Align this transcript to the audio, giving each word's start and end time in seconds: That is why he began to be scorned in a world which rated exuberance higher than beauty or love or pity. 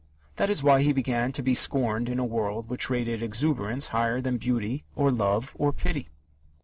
That 0.37 0.49
is 0.49 0.63
why 0.63 0.81
he 0.81 0.93
began 0.93 1.31
to 1.33 1.43
be 1.43 1.53
scorned 1.53 2.09
in 2.09 2.17
a 2.17 2.25
world 2.25 2.67
which 2.69 2.89
rated 2.89 3.21
exuberance 3.21 3.89
higher 3.89 4.19
than 4.19 4.37
beauty 4.37 4.83
or 4.95 5.11
love 5.11 5.55
or 5.59 5.71
pity. 5.71 6.09